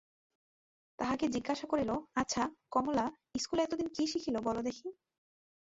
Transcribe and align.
তাহাকে 0.99 1.25
জিজ্ঞাসা 1.27 1.65
করিল, 1.67 1.91
আচ্ছা, 2.15 2.43
কমলা, 2.71 3.05
ইস্কুলে 3.35 3.61
এতদিন 3.63 3.87
কী 3.87 4.03
শিখিলে 4.07 4.39
বলো 4.39 4.61
দেখি। 4.61 4.87